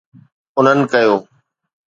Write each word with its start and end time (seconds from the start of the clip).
انهن 0.57 0.79
ڪيو 0.91 1.13